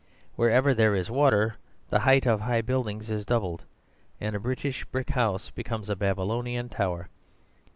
Wherever 0.35 0.73
there 0.73 0.95
is 0.95 1.11
water 1.11 1.57
the 1.89 1.99
height 1.99 2.25
of 2.25 2.41
high 2.41 2.61
buildings 2.61 3.11
is 3.11 3.23
doubled, 3.23 3.65
and 4.19 4.35
a 4.35 4.39
British 4.39 4.83
brick 4.85 5.11
house 5.11 5.51
becomes 5.51 5.91
a 5.91 5.95
Babylonian 5.95 6.69
tower. 6.69 7.07